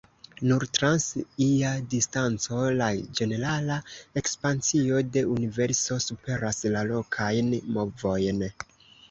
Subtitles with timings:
[0.51, 1.03] Nur trans
[1.47, 2.87] ia distanco, la
[3.19, 3.77] ĝenerala
[4.23, 8.43] ekspansio de Universo superas la lokajn movojn.